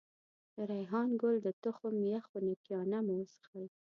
[0.55, 3.65] د ریحان ګل د تخم یخ خنکيانه مو وڅښل.